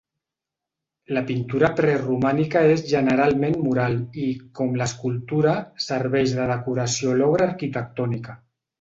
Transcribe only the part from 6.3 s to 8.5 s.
de decoració a l'obra arquitectònica.